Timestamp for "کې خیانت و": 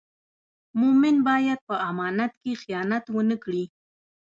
2.41-3.15